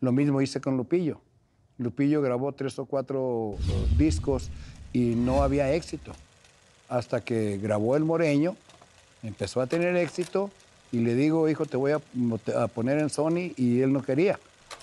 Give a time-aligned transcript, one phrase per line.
[0.00, 1.20] Lo mismo hice con Lupillo.
[1.78, 4.50] Lupillo grabó tres o cuatro eh, discos
[4.92, 6.12] y no había éxito.
[6.88, 8.56] Hasta que grabó El Moreño,
[9.22, 10.50] empezó a tener éxito
[10.92, 12.00] y le digo, hijo, te voy a,
[12.62, 14.38] a poner en Sony y él no quería.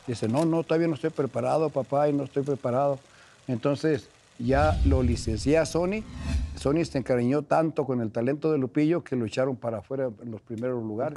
[0.05, 2.99] Dice, no, no, todavía no estoy preparado, papá, y no estoy preparado.
[3.47, 6.03] Entonces ya lo licencié a Sony.
[6.57, 10.31] Sony se encariñó tanto con el talento de Lupillo que lo echaron para afuera en
[10.31, 11.15] los primeros lugares.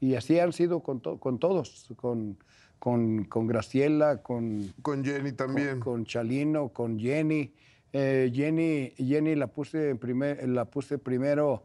[0.00, 2.36] Y así han sido con, to- con todos, con,
[2.80, 5.78] con, con Graciela, con, Con Jenny también.
[5.78, 7.52] con, con Chalino, con Jenny.
[7.92, 11.62] Eh, Jenny, Jenny la, puse en primer, la puse primero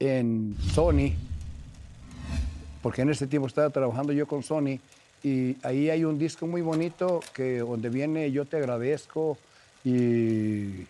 [0.00, 1.12] en Sony,
[2.82, 4.80] porque en ese tiempo estaba trabajando yo con Sony.
[5.22, 9.36] Y ahí hay un disco muy bonito que donde viene Yo te agradezco
[9.84, 10.86] y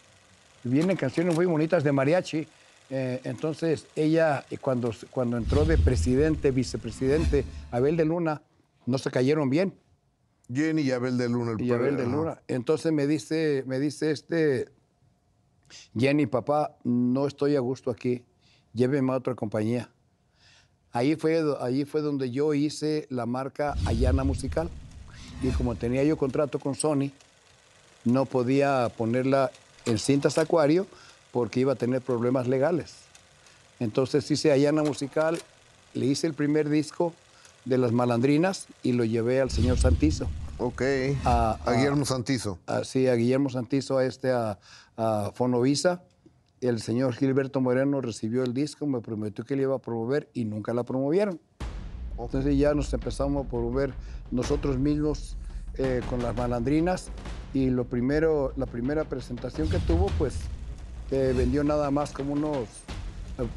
[0.64, 2.46] vienen canciones muy bonitas de mariachi.
[2.90, 8.40] Eh, entonces ella cuando, cuando entró de presidente, vicepresidente, Abel de Luna,
[8.88, 9.74] no se cayeron bien
[10.50, 11.52] Jenny y Abel de Luna.
[11.52, 12.06] el y Abel de.
[12.06, 12.40] Luna.
[12.48, 14.70] Entonces me dice, me dice este,
[15.94, 18.24] Jenny, papá, no estoy a gusto aquí,
[18.72, 19.90] lléveme a otra compañía.
[20.90, 24.70] Ahí fue, ahí fue donde yo hice la marca Ayana Musical.
[25.42, 27.12] Y como tenía yo contrato con Sony,
[28.04, 29.50] no podía ponerla
[29.84, 30.86] en cintas acuario
[31.30, 32.94] porque iba a tener problemas legales.
[33.80, 35.38] Entonces hice Ayana Musical,
[35.92, 37.12] le hice el primer disco
[37.64, 40.26] de Las Malandrinas y lo llevé al señor Santizo
[40.58, 40.82] Ok.
[41.24, 42.58] A- a a- Guillermo Santizo.
[42.66, 44.58] así a Guillermo Santizo, a este, a,
[44.96, 46.02] a Fonovisa.
[46.60, 50.44] El señor Gilberto Moreno recibió el disco, me prometió que le iba a promover y
[50.44, 51.40] nunca la promovieron.
[52.18, 53.94] Entonces ya nos empezamos a promover
[54.32, 55.36] nosotros mismos
[55.76, 57.10] eh, con las malandrinas
[57.54, 60.34] y lo primero, la primera presentación que tuvo, pues
[61.12, 62.66] eh, vendió nada más como unos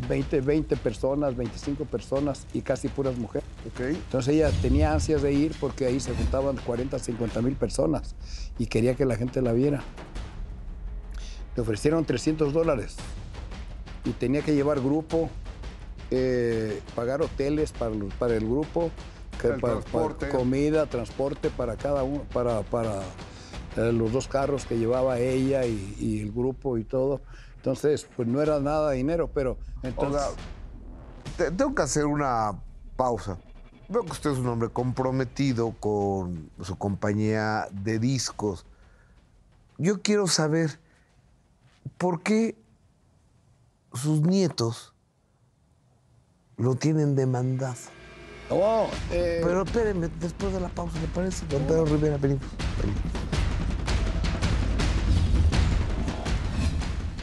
[0.07, 3.47] 20, 20 personas, 25 personas y casi puras mujeres.
[3.95, 8.15] Entonces ella tenía ansias de ir porque ahí se juntaban 40, 50 mil personas
[8.59, 9.81] y quería que la gente la viera.
[11.55, 12.95] Le ofrecieron 300 dólares
[14.05, 15.29] y tenía que llevar grupo,
[16.11, 18.89] eh, pagar hoteles para, para el grupo,
[19.39, 19.73] que El para-
[20.29, 22.99] comida, transporte para cada uno, para, para
[23.77, 27.21] eh, los dos carros que llevaba ella y, y el grupo y todo.
[27.61, 30.19] Entonces, pues no era nada de dinero, pero entonces...
[31.37, 32.59] Oiga, tengo que hacer una
[32.95, 33.37] pausa.
[33.87, 38.65] Veo que usted es un hombre comprometido con su compañía de discos.
[39.77, 40.79] Yo quiero saber
[41.99, 42.57] por qué
[43.93, 44.95] sus nietos
[46.57, 47.75] lo tienen demandado.
[48.49, 51.45] Oh, eh, Pero espérenme, después de la pausa, ¿le parece?
[51.45, 52.43] Don Pedro Rivera, venimos.
[52.81, 53.40] venimos.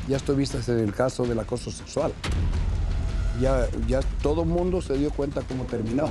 [0.08, 2.12] Ya estuviste en el caso del acoso sexual.
[3.40, 6.10] Ya, ya todo el mundo se dio cuenta cómo terminó.